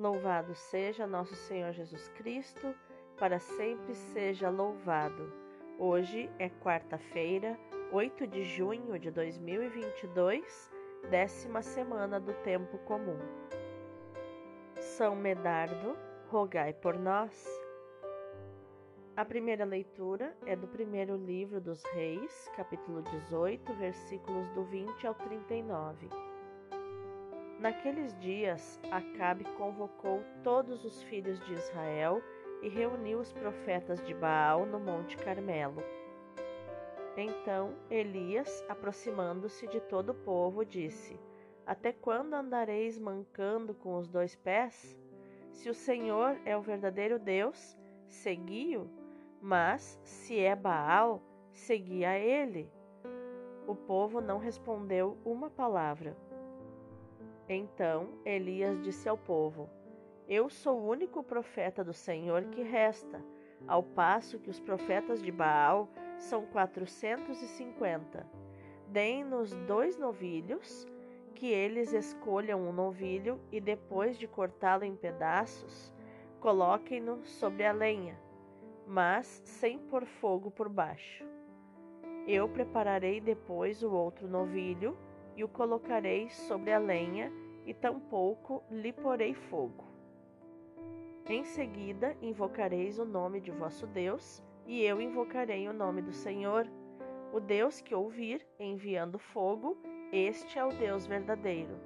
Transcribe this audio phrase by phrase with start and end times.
[0.00, 2.74] Louvado seja nosso Senhor Jesus Cristo,
[3.18, 5.30] para sempre seja louvado.
[5.78, 7.60] Hoje é quarta-feira,
[7.92, 10.72] 8 de junho de 2022,
[11.10, 13.18] décima semana do tempo comum.
[14.80, 15.94] São Medardo,
[16.30, 17.46] rogai por nós.
[19.14, 25.14] A primeira leitura é do primeiro livro dos Reis, capítulo 18, versículos do 20 ao
[25.14, 26.29] 39.
[27.60, 32.22] Naqueles dias, Acabe convocou todos os filhos de Israel
[32.62, 35.82] e reuniu os profetas de Baal no Monte Carmelo.
[37.18, 41.20] Então Elias, aproximando-se de todo o povo, disse:
[41.66, 44.98] Até quando andareis mancando com os dois pés?
[45.52, 47.76] Se o Senhor é o verdadeiro Deus,
[48.08, 48.88] segui-o,
[49.38, 52.72] mas se é Baal, segui a ele.
[53.66, 56.16] O povo não respondeu uma palavra.
[57.52, 59.68] Então Elias disse ao povo:
[60.28, 63.20] Eu sou o único profeta do Senhor que resta,
[63.66, 68.24] ao passo que os profetas de Baal são quatrocentos e cinquenta.
[68.86, 70.86] Deem-nos dois novilhos,
[71.34, 75.92] que eles escolham um novilho e depois de cortá-lo em pedaços,
[76.38, 78.16] coloquem-no sobre a lenha,
[78.86, 81.24] mas sem pôr fogo por baixo.
[82.28, 84.96] Eu prepararei depois o outro novilho
[85.36, 87.32] e o colocarei sobre a lenha,
[87.66, 89.84] e tampouco lhe porei fogo.
[91.28, 96.66] Em seguida invocareis o nome de vosso Deus, e eu invocarei o nome do Senhor.
[97.32, 99.76] O Deus que ouvir, enviando fogo,
[100.12, 101.78] este é o Deus verdadeiro.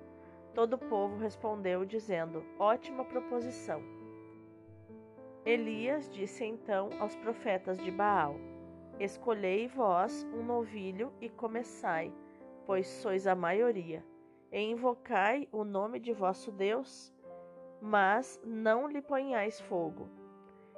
[0.55, 3.83] Todo o povo respondeu, dizendo: Ótima proposição.
[5.45, 8.37] Elias disse então aos profetas de Baal:
[8.99, 12.11] Escolhei vós um novilho e começai
[12.67, 14.05] pois sois a maioria,
[14.51, 17.13] e invocai o nome de vosso Deus,
[17.81, 20.09] mas não lhe ponhais fogo.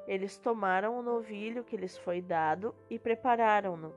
[0.07, 3.93] Eles tomaram o novilho que lhes foi dado e prepararam-no.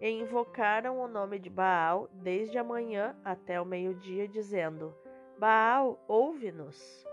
[0.00, 4.94] E invocaram o nome de Baal desde a manhã até o meio-dia, dizendo:
[5.38, 7.06] Baal, ouve-nos.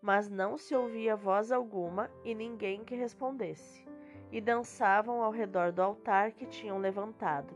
[0.00, 3.86] Mas não se ouvia voz alguma e ninguém que respondesse.
[4.32, 7.54] E dançavam ao redor do altar que tinham levantado.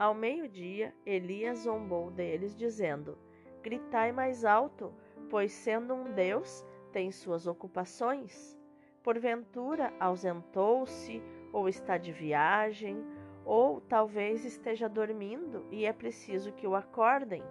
[0.00, 3.18] Ao meio-dia, Elias zombou deles, dizendo:
[3.62, 4.94] Gritai mais alto,
[5.28, 8.58] pois sendo um Deus, tem suas ocupações.
[9.02, 11.22] Porventura ausentou-se,
[11.52, 13.04] ou está de viagem,
[13.44, 17.42] ou talvez esteja dormindo e é preciso que o acordem.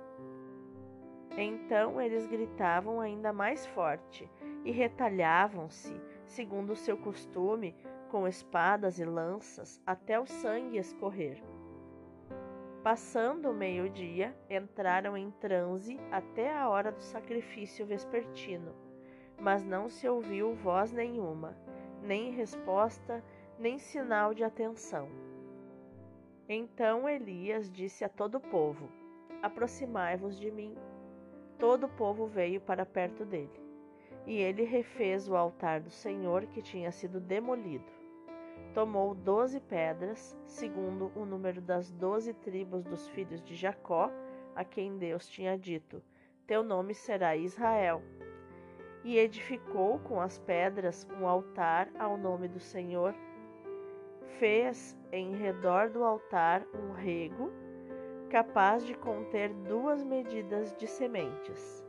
[1.38, 4.28] Então eles gritavam ainda mais forte
[4.66, 7.76] e retalhavam-se, segundo o seu costume,
[8.10, 11.44] com espadas e lanças, até o sangue escorrer.
[12.84, 18.74] Passando o meio-dia, entraram em transe até a hora do sacrifício vespertino,
[19.38, 21.58] mas não se ouviu voz nenhuma,
[22.02, 23.22] nem resposta,
[23.58, 25.10] nem sinal de atenção.
[26.48, 28.90] Então Elias disse a todo o povo:
[29.42, 30.78] Aproximai-vos de mim.
[31.58, 33.60] Todo o povo veio para perto dele,
[34.26, 37.99] e ele refez o altar do Senhor que tinha sido demolido
[38.74, 44.12] tomou doze pedras, segundo o número das doze tribos dos filhos de Jacó,
[44.56, 46.02] a quem Deus tinha dito:
[46.46, 48.02] Teu nome será Israel.
[49.04, 53.16] E edificou com as pedras um altar ao nome do Senhor.
[54.38, 57.52] Fez em redor do altar um rego,
[58.30, 61.84] capaz de conter duas medidas de sementes.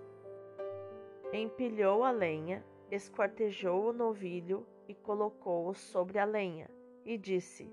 [1.32, 6.68] Empilhou a lenha, esquartejou o novilho e colocou-o sobre a lenha,
[7.04, 7.72] e disse: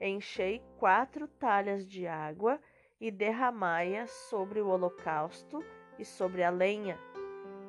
[0.00, 2.58] Enchei quatro talhas de água
[2.98, 5.62] e derramai-a sobre o holocausto
[5.98, 6.98] e sobre a lenha.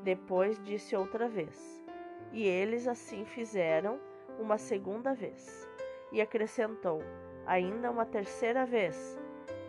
[0.02, 1.84] Depois disse outra vez.
[2.32, 4.00] E eles assim fizeram
[4.40, 5.68] uma segunda vez.
[6.12, 7.02] E acrescentou:
[7.46, 9.20] Ainda uma terceira vez.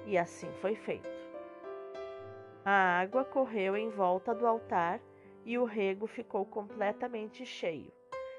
[0.07, 1.11] E assim foi feito.
[2.65, 5.01] A água correu em volta do altar
[5.45, 7.93] e o rego ficou completamente cheio.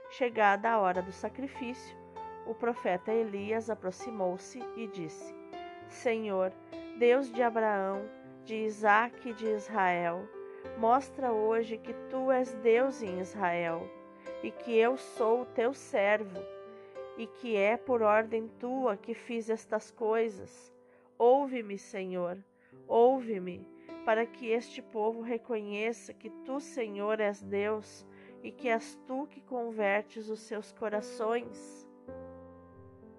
[0.10, 1.96] Chegada a hora do sacrifício,
[2.46, 5.36] o profeta Elias aproximou-se e disse:
[5.90, 6.54] Senhor,
[6.98, 8.10] Deus de Abraão,
[8.46, 10.28] de Isaque e de Israel,
[10.78, 13.86] mostra hoje que tu és Deus em Israel
[14.42, 16.40] e que eu sou o teu servo
[17.18, 20.74] e que é por ordem tua que fiz estas coisas.
[21.18, 22.38] Ouve-me, Senhor,
[22.88, 23.68] ouve-me,
[24.06, 28.06] para que este povo reconheça que tu, Senhor, és Deus
[28.48, 31.86] e que és tu que convertes os seus corações.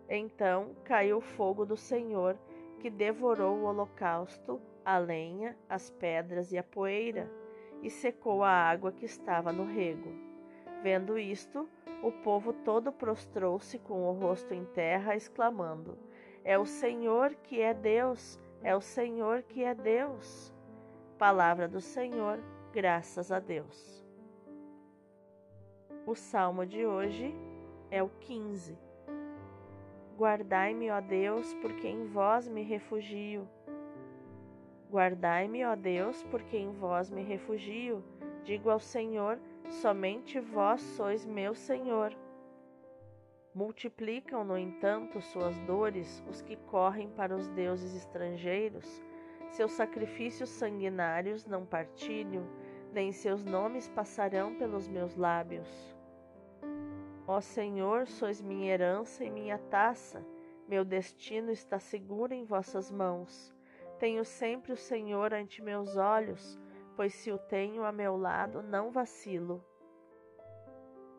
[0.08, 2.34] Então caiu o fogo do Senhor,
[2.80, 7.30] que devorou o holocausto, a lenha, as pedras e a poeira,
[7.82, 10.10] e secou a água que estava no rego.
[10.82, 11.68] Vendo isto,
[12.02, 15.98] o povo todo prostrou-se com o rosto em terra, exclamando:
[16.42, 20.54] É o Senhor que é Deus, é o Senhor que é Deus.
[21.18, 22.40] Palavra do Senhor,
[22.72, 24.07] graças a Deus.
[26.06, 27.34] O salmo de hoje
[27.90, 28.78] é o 15.
[30.16, 33.48] Guardai-me, ó Deus, porque em vós me refugio.
[34.90, 38.02] Guardai-me, ó Deus, porque em vós me refugio.
[38.42, 42.16] Digo ao Senhor: somente vós sois meu Senhor.
[43.54, 49.02] Multiplicam, no entanto, suas dores os que correm para os deuses estrangeiros.
[49.50, 52.46] Seus sacrifícios sanguinários não partilho,
[52.92, 55.68] nem seus nomes passarão pelos meus lábios.
[57.26, 60.24] Ó Senhor, sois minha herança e minha taça,
[60.66, 63.54] meu destino está seguro em vossas mãos.
[63.98, 66.58] Tenho sempre o Senhor ante meus olhos,
[66.96, 69.64] pois se o tenho a meu lado, não vacilo.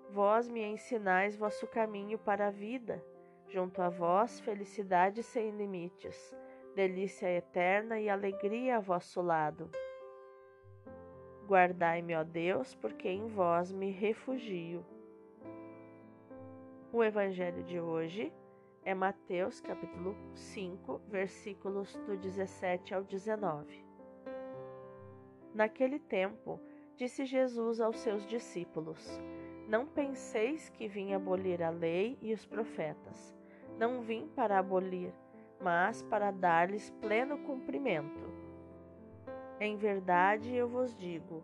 [0.09, 3.03] Vós me ensinais vosso caminho para a vida,
[3.47, 6.35] junto a vós felicidade sem limites,
[6.75, 9.69] delícia eterna e alegria a vosso lado.
[11.49, 14.85] Guardai-me, ó Deus, porque em vós me refugio.
[16.93, 18.31] O evangelho de hoje
[18.83, 23.83] é Mateus capítulo 5, versículos do 17 ao 19.
[25.51, 26.59] Naquele tempo,
[26.95, 29.19] disse Jesus aos seus discípulos:
[29.67, 33.35] Não penseis que vim abolir a lei e os profetas.
[33.75, 35.11] Não vim para abolir,
[35.59, 38.38] mas para dar-lhes pleno cumprimento.
[39.59, 41.43] Em verdade eu vos digo: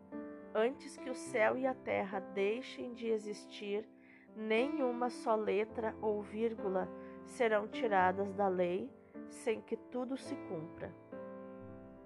[0.53, 3.85] antes que o céu e a terra deixem de existir,
[4.33, 6.89] nenhuma só letra ou vírgula
[7.25, 8.89] serão tiradas da lei
[9.27, 10.93] sem que tudo se cumpra.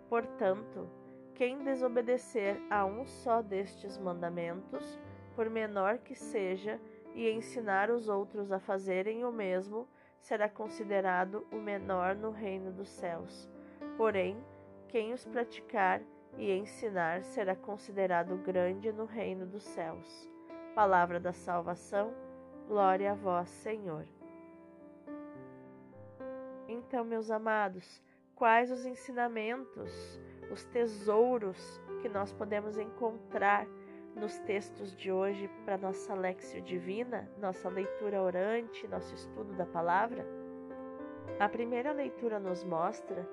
[0.09, 0.89] Portanto,
[1.35, 4.99] quem desobedecer a um só destes mandamentos,
[5.35, 6.81] por menor que seja,
[7.13, 9.87] e ensinar os outros a fazerem o mesmo,
[10.19, 13.49] será considerado o menor no reino dos céus.
[13.95, 14.37] Porém,
[14.89, 16.01] quem os praticar
[16.37, 20.29] e ensinar será considerado grande no reino dos céus.
[20.75, 22.13] Palavra da salvação,
[22.67, 24.05] glória a vós, Senhor.
[26.67, 28.01] Então, meus amados,
[28.35, 30.19] quais os ensinamentos,
[30.51, 33.67] os tesouros que nós podemos encontrar
[34.15, 40.25] nos textos de hoje para nossa Lexio Divina, nossa leitura orante, nosso estudo da palavra?
[41.39, 43.27] A primeira leitura nos mostra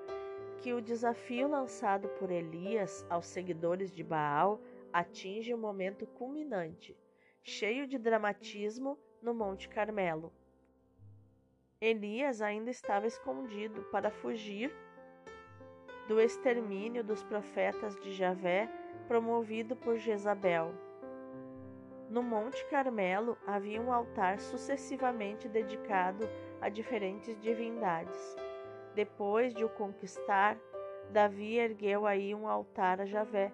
[0.61, 4.59] que o desafio lançado por Elias aos seguidores de Baal
[4.91, 6.97] atinge um momento culminante,
[7.43, 10.33] cheio de dramatismo no Monte Carmelo.
[11.79, 14.73] Elias ainda estava escondido para fugir
[16.07, 18.67] do extermínio dos profetas de Javé
[19.07, 20.73] promovido por Jezabel.
[22.09, 26.27] No Monte Carmelo havia um altar sucessivamente dedicado
[26.61, 28.35] a diferentes divindades.
[28.97, 30.57] Depois de o conquistar,
[31.11, 33.53] Davi ergueu aí um altar a Javé.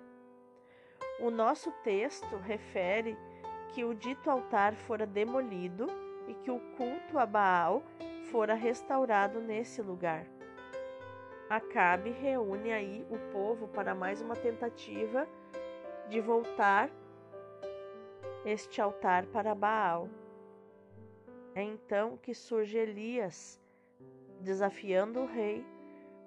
[1.20, 3.18] O nosso texto refere
[3.74, 5.88] que o dito altar fora demolido
[6.30, 7.84] e que o culto a Baal
[8.32, 10.26] fora restaurado nesse lugar.
[11.50, 15.28] Acabe reúne aí o povo para mais uma tentativa
[16.08, 16.90] de voltar
[18.46, 20.08] este altar para Baal.
[21.54, 23.62] É então que surge Elias,
[24.44, 25.66] desafiando o rei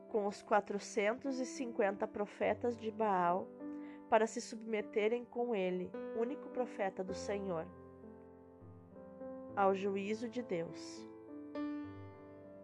[0.08, 3.46] com os 450 profetas de Baal
[4.08, 7.66] para se submeterem com ele, único profeta do Senhor,
[9.54, 11.06] ao juízo de Deus.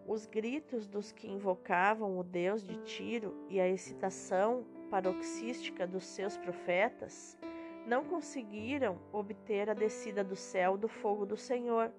[0.07, 6.37] Os gritos dos que invocavam o Deus de Tiro e a excitação paroxística dos seus
[6.37, 7.39] profetas
[7.87, 11.93] não conseguiram obter a descida do céu do fogo do Senhor.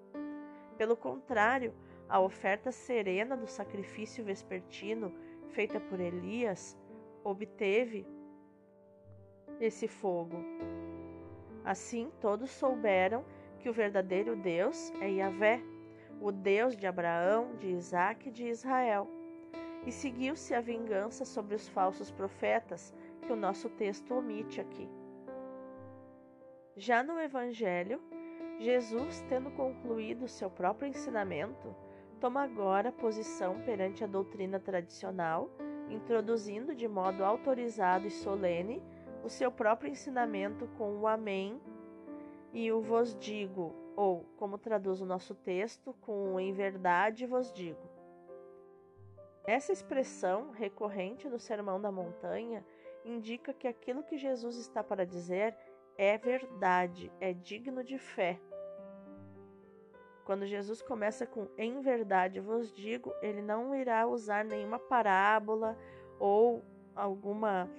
[0.76, 1.72] Pelo contrário,
[2.08, 5.12] a oferta serena do sacrifício vespertino
[5.50, 6.76] feita por Elias
[7.22, 8.06] obteve
[9.60, 10.38] esse fogo.
[11.64, 13.24] Assim, todos souberam
[13.58, 15.62] que o verdadeiro Deus é Yahvé
[16.20, 19.08] o Deus de Abraão, de Isaac e de Israel.
[19.86, 24.88] E seguiu-se a vingança sobre os falsos profetas, que o nosso texto omite aqui.
[26.76, 28.00] Já no Evangelho,
[28.58, 31.74] Jesus, tendo concluído seu próprio ensinamento,
[32.24, 35.50] toma agora posição perante a doutrina tradicional,
[35.90, 38.82] introduzindo de modo autorizado e solene
[39.22, 41.60] o seu próprio ensinamento com o Amém
[42.50, 47.86] e o Vos digo, ou, como traduz o nosso texto, com em verdade vos digo.
[49.46, 52.64] Essa expressão, recorrente no Sermão da Montanha
[53.04, 55.54] indica que aquilo que Jesus está para dizer
[55.98, 58.40] é verdade, é digno de fé.
[60.24, 65.76] Quando Jesus começa com em verdade vos digo, ele não irá usar nenhuma parábola
[66.18, 66.62] ou
[66.96, 67.70] alguma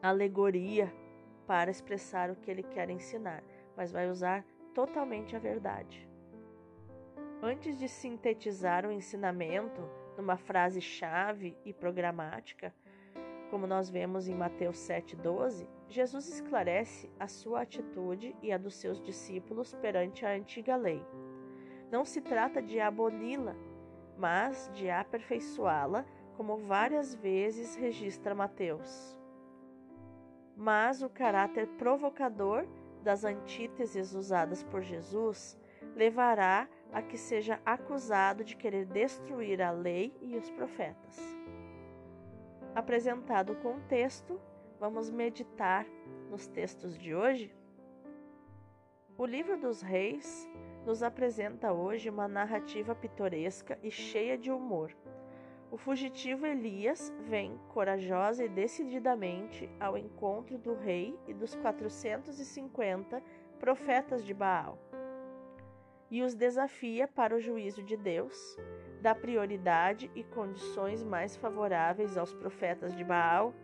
[0.00, 0.92] alegoria
[1.46, 3.42] para expressar o que ele quer ensinar,
[3.76, 6.08] mas vai usar totalmente a verdade.
[7.42, 9.80] Antes de sintetizar o ensinamento
[10.16, 12.72] numa frase-chave e programática,
[13.50, 19.02] como nós vemos em Mateus 7,12, Jesus esclarece a sua atitude e a dos seus
[19.02, 21.04] discípulos perante a antiga lei.
[21.90, 23.56] Não se trata de aboli-la,
[24.16, 26.06] mas de aperfeiçoá-la,
[26.36, 29.18] como várias vezes registra Mateus.
[30.56, 32.68] Mas o caráter provocador
[33.02, 35.58] das antíteses usadas por Jesus
[35.96, 41.18] levará a que seja acusado de querer destruir a lei e os profetas.
[42.76, 44.40] Apresentado o contexto,
[44.80, 45.86] vamos meditar
[46.30, 47.54] nos textos de hoje.
[49.18, 50.48] O livro dos Reis
[50.86, 54.96] nos apresenta hoje uma narrativa pitoresca e cheia de humor.
[55.70, 63.22] O fugitivo Elias vem corajosa e decididamente ao encontro do rei e dos 450
[63.58, 64.78] profetas de Baal
[66.10, 68.58] e os desafia para o juízo de Deus,
[69.00, 73.54] dá prioridade e condições mais favoráveis aos profetas de Baal,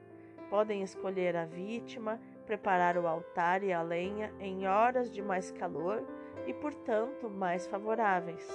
[0.51, 6.07] podem escolher a vítima, preparar o altar e a lenha em horas de mais calor
[6.47, 8.47] e, portanto, mais favoráveis.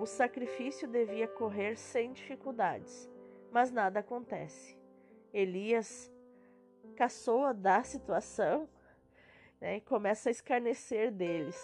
[0.00, 3.08] O sacrifício devia correr sem dificuldades,
[3.50, 4.78] mas nada acontece.
[5.32, 6.10] Elias
[6.96, 8.68] caçoa da situação
[9.60, 11.56] né, e começa a escarnecer deles.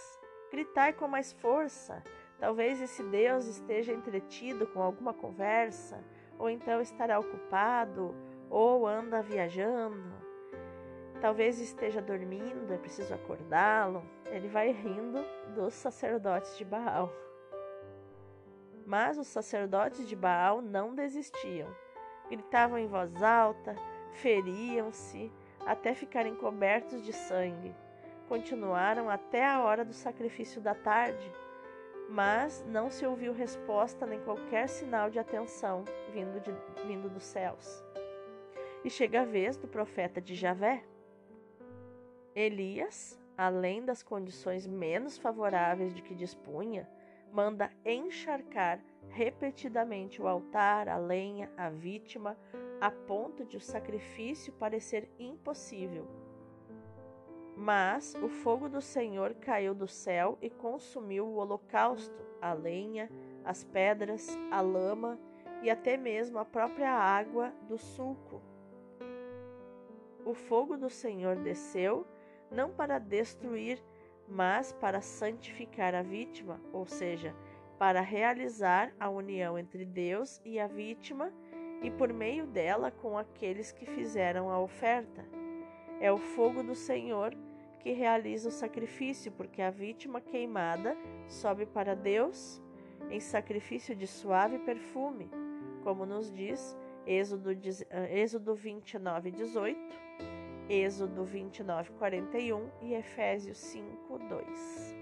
[0.50, 2.02] Gritar com mais força.
[2.38, 6.04] Talvez esse Deus esteja entretido com alguma conversa,
[6.38, 8.14] ou então estará ocupado,
[8.54, 10.14] ou anda viajando.
[11.20, 14.02] Talvez esteja dormindo, é preciso acordá-lo.
[14.26, 17.10] Ele vai rindo dos sacerdotes de Baal.
[18.86, 21.68] Mas os sacerdotes de Baal não desistiam.
[22.30, 23.74] Gritavam em voz alta,
[24.12, 25.32] feriam-se,
[25.66, 27.74] até ficarem cobertos de sangue
[28.28, 31.32] continuaram até a hora do sacrifício da tarde,
[32.08, 36.52] mas não se ouviu resposta nem qualquer sinal de atenção vindo, de,
[36.86, 37.82] vindo dos céus.
[38.84, 40.84] E chega a vez do profeta de Javé.
[42.34, 46.88] Elias, além das condições menos favoráveis de que dispunha,
[47.32, 52.36] manda encharcar repetidamente o altar, a lenha, a vítima,
[52.80, 56.06] a ponto de o sacrifício parecer impossível
[57.56, 63.10] mas o fogo do Senhor caiu do céu e consumiu o holocausto, a lenha,
[63.44, 65.18] as pedras, a lama
[65.62, 68.42] e até mesmo a própria água do sulco.
[70.24, 72.06] O fogo do Senhor desceu
[72.50, 73.82] não para destruir,
[74.26, 77.34] mas para santificar a vítima, ou seja,
[77.78, 81.32] para realizar a união entre Deus e a vítima
[81.82, 85.24] e por meio dela com aqueles que fizeram a oferta.
[86.00, 87.36] É o fogo do Senhor
[87.80, 90.96] que realiza o sacrifício, porque a vítima queimada
[91.28, 92.62] sobe para Deus
[93.10, 95.30] em sacrifício de suave perfume,
[95.82, 96.74] como nos diz
[97.06, 99.78] Êxodo, eh, Êxodo 29, 18,
[100.68, 104.96] Êxodo 29, 41 e Efésios 5, 2.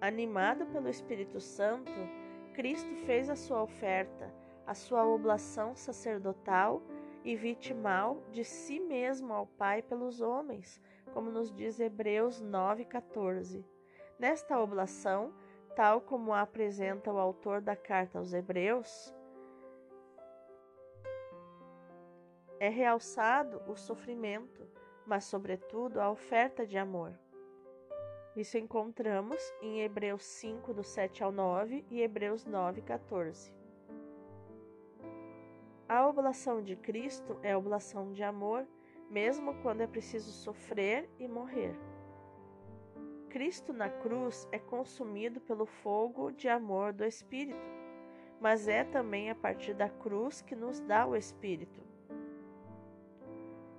[0.00, 1.92] Animado pelo Espírito Santo,
[2.54, 4.32] Cristo fez a sua oferta,
[4.66, 6.80] a sua oblação sacerdotal
[7.22, 10.80] e vitimal de si mesmo ao Pai pelos homens,
[11.12, 13.62] como nos diz Hebreus 9,14.
[14.18, 15.34] Nesta oblação,
[15.76, 19.12] tal como a apresenta o autor da carta aos Hebreus,
[22.58, 24.66] é realçado o sofrimento,
[25.06, 27.12] mas, sobretudo, a oferta de amor.
[28.36, 33.52] Isso encontramos em Hebreus 5, do 7 ao 9 e Hebreus 9, 14.
[35.88, 38.66] A oblação de Cristo é oblação de amor,
[39.08, 41.76] mesmo quando é preciso sofrer e morrer.
[43.28, 47.68] Cristo na cruz é consumido pelo fogo de amor do Espírito,
[48.40, 51.80] mas é também a partir da cruz que nos dá o Espírito,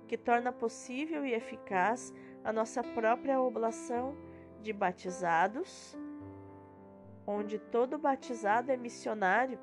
[0.06, 2.12] que torna possível e eficaz
[2.44, 4.16] a nossa própria oblação
[4.62, 5.96] de batizados,
[7.26, 9.58] onde todo batizado é missionário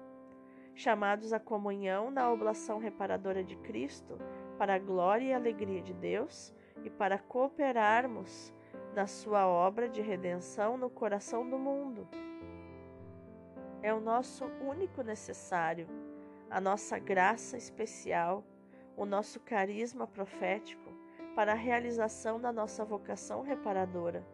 [0.76, 4.18] chamados à comunhão na oblação reparadora de Cristo,
[4.58, 8.54] para a glória e alegria de Deus e para cooperarmos
[8.96, 12.08] na sua obra de redenção no coração do mundo.
[13.82, 15.88] É o nosso único necessário,
[16.50, 18.44] a nossa graça especial,
[18.96, 20.92] o nosso carisma profético
[21.36, 24.26] para a realização da nossa vocação reparadora.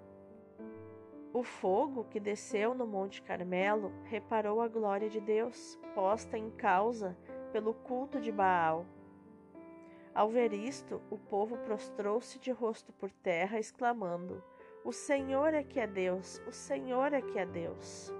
[1.31, 7.15] O fogo que desceu no Monte Carmelo reparou a glória de Deus, posta em causa
[7.51, 8.85] pelo culto de Baal.
[10.13, 14.43] Ao ver isto, o povo prostrou-se de rosto por terra, exclamando:
[14.83, 18.11] O Senhor é que é Deus, o Senhor é que é Deus.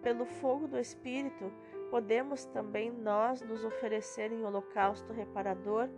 [0.00, 1.52] Pelo fogo do Espírito,
[1.92, 5.90] podemos também nós nos oferecer em holocausto reparador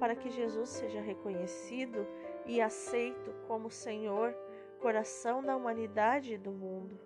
[0.00, 2.06] para que Jesus seja reconhecido
[2.46, 4.34] e aceito como Senhor,
[4.80, 6.98] coração da humanidade e do mundo,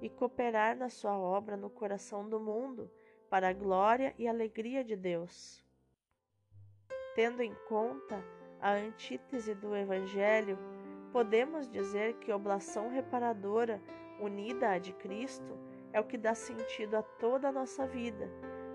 [0.00, 2.90] e cooperar na sua obra no coração do mundo
[3.28, 5.62] para a glória e alegria de Deus.
[7.14, 8.24] Tendo em conta
[8.58, 10.58] a antítese do Evangelho,
[11.12, 13.82] podemos dizer que oblação reparadora
[14.18, 18.28] unida à de Cristo é o que dá sentido a toda a nossa vida,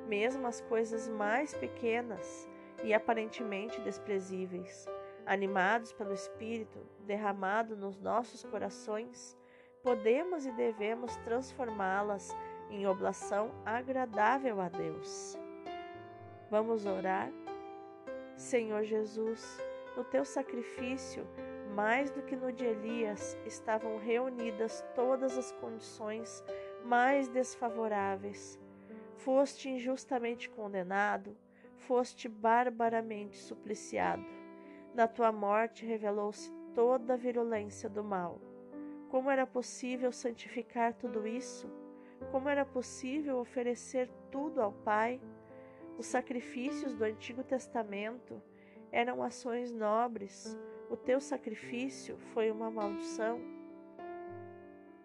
[0.07, 2.48] mesmo as coisas mais pequenas
[2.84, 4.86] e aparentemente desprezíveis.
[5.25, 9.36] Animados pelo Espírito derramado nos nossos corações,
[9.81, 12.36] podemos e devemos transformá-las
[12.69, 15.38] em oblação agradável a Deus.
[16.50, 17.31] Vamos orar?
[18.36, 19.60] Senhor Jesus,
[19.95, 21.25] no teu sacrifício,
[21.74, 26.43] mais do que no de Elias, estavam reunidas todas as condições
[26.86, 28.60] mais desfavoráveis.
[29.18, 31.36] Foste injustamente condenado,
[31.77, 34.25] foste barbaramente supliciado.
[34.94, 38.39] Na tua morte revelou-se toda a virulência do mal.
[39.10, 41.70] Como era possível santificar tudo isso?
[42.32, 45.20] Como era possível oferecer tudo ao Pai?
[45.98, 48.42] Os sacrifícios do Antigo Testamento
[48.92, 50.58] eram ações nobres.
[50.89, 53.54] O teu sacrifício foi uma maldição.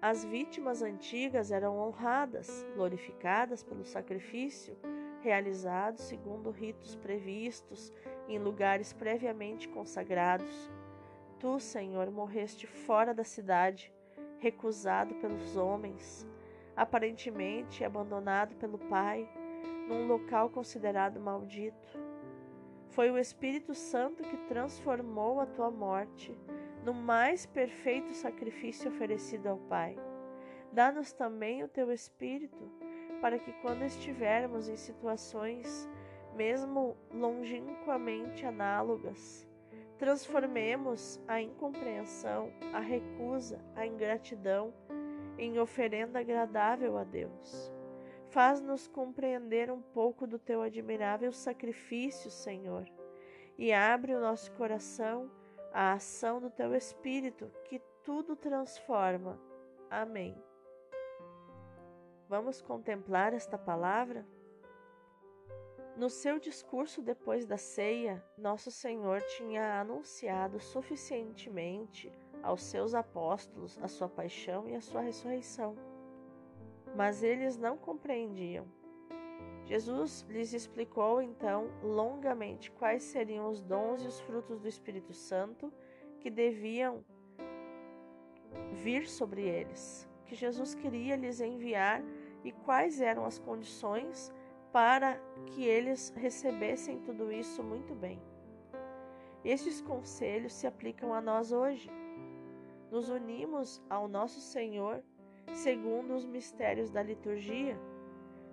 [0.02, 4.76] As vítimas antigas eram honradas, glorificadas pelo sacrifício
[5.20, 7.92] realizado segundo ritos previstos
[8.26, 10.70] em lugares previamente consagrados.
[11.38, 13.92] Tu, Senhor, morreste fora da cidade,
[14.38, 16.26] recusado pelos homens
[16.74, 19.28] aparentemente abandonado pelo Pai,
[19.86, 21.98] num local considerado maldito.
[22.88, 26.34] Foi o Espírito Santo que transformou a tua morte
[26.84, 29.96] no mais perfeito sacrifício oferecido ao Pai.
[30.72, 32.70] Dá-nos também o teu Espírito,
[33.20, 35.88] para que, quando estivermos em situações
[36.34, 39.46] mesmo longínquamente análogas,
[39.98, 44.72] transformemos a incompreensão, a recusa, a ingratidão
[45.36, 47.70] em oferenda agradável a Deus.
[48.28, 52.86] Faz-nos compreender um pouco do teu admirável sacrifício, Senhor,
[53.58, 55.30] e abre o nosso coração
[55.72, 59.38] à ação do teu Espírito, que tudo transforma.
[59.88, 60.36] Amém.
[62.28, 64.26] Vamos contemplar esta palavra?
[65.96, 72.10] No seu discurso depois da ceia, Nosso Senhor tinha anunciado suficientemente
[72.42, 75.76] aos seus apóstolos a sua paixão e a sua ressurreição.
[76.96, 78.66] Mas eles não compreendiam.
[79.70, 85.72] Jesus lhes explicou então longamente quais seriam os dons e os frutos do Espírito Santo
[86.18, 87.04] que deviam
[88.72, 92.02] vir sobre eles, que Jesus queria lhes enviar
[92.42, 94.32] e quais eram as condições
[94.72, 98.20] para que eles recebessem tudo isso muito bem.
[99.44, 101.88] Estes conselhos se aplicam a nós hoje
[102.90, 105.00] nos unimos ao nosso Senhor
[105.52, 107.78] segundo os mistérios da liturgia.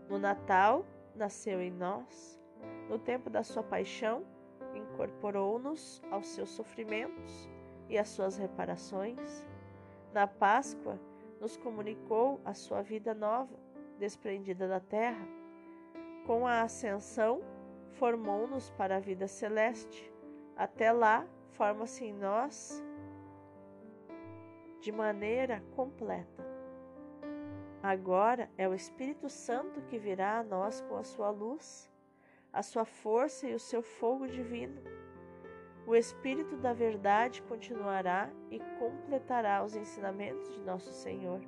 [0.08, 0.86] No Natal,
[1.18, 2.40] nasceu em nós.
[2.90, 4.26] No tempo da sua paixão,
[4.74, 7.50] incorporou-nos aos seus sofrimentos
[7.90, 9.46] e às suas reparações.
[10.14, 11.00] Na Páscoa,
[11.40, 13.56] nos comunicou a sua vida nova,
[14.00, 15.28] desprendida da terra.
[16.26, 17.42] Com a ascensão,
[17.92, 20.12] formou-nos para a vida celeste.
[20.56, 22.84] Até lá, forma-se em nós
[24.80, 26.47] de maneira completa.
[27.88, 31.90] Agora é o Espírito Santo que virá a nós com a sua luz,
[32.52, 34.82] a sua força e o seu fogo divino.
[35.86, 41.40] O Espírito da Verdade continuará e completará os ensinamentos de nosso Senhor.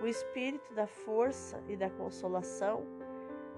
[0.00, 2.84] O Espírito da força e da consolação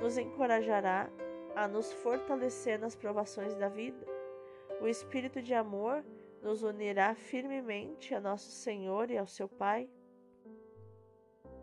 [0.00, 1.10] nos encorajará
[1.54, 4.06] a nos fortalecer nas provações da vida.
[4.80, 6.02] O Espírito de amor
[6.40, 9.86] nos unirá firmemente a nosso Senhor e ao seu Pai,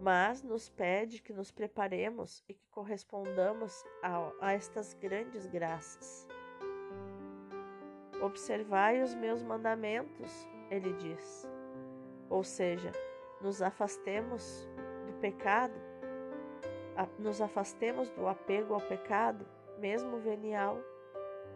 [0.03, 6.27] mas nos pede que nos preparemos e que correspondamos a, a estas grandes graças.
[8.21, 10.29] Observai os meus mandamentos,
[10.69, 11.47] ele diz.
[12.29, 12.91] Ou seja,
[13.39, 14.67] nos afastemos
[15.07, 15.73] do pecado.
[17.17, 19.47] nos afastemos do apego ao pecado,
[19.79, 20.77] mesmo venial,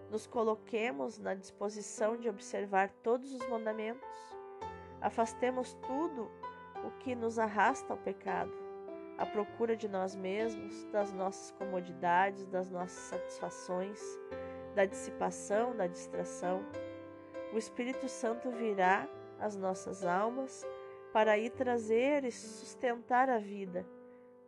[0.10, 4.08] nos coloquemos na disposição de observar todos os mandamentos,
[5.02, 6.32] afastemos tudo
[6.88, 8.52] o que nos arrasta ao pecado,
[9.18, 14.00] à procura de nós mesmos, das nossas comodidades, das nossas satisfações,
[14.74, 16.64] da dissipação, da distração.
[17.52, 19.08] O Espírito Santo virá
[19.40, 20.66] às nossas almas
[21.12, 23.86] para ir trazer e sustentar a vida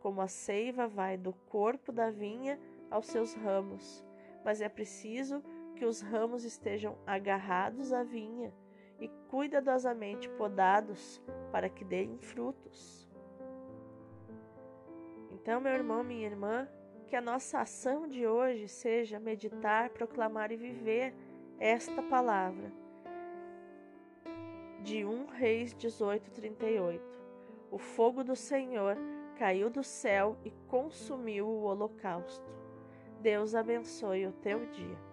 [0.00, 2.58] como a seiva vai do corpo da vinha
[2.90, 4.02] aos seus ramos,
[4.42, 5.42] mas é preciso
[5.76, 8.52] que os ramos estejam agarrados à vinha
[9.00, 13.08] e cuidadosamente podados para que deem frutos.
[15.30, 16.68] Então, meu irmão, minha irmã,
[17.06, 21.14] que a nossa ação de hoje seja meditar, proclamar e viver
[21.58, 22.70] esta palavra.
[24.82, 27.00] De 1 Reis 18:38.
[27.70, 28.96] O fogo do Senhor
[29.36, 32.50] caiu do céu e consumiu o holocausto.
[33.20, 35.09] Deus abençoe o teu dia.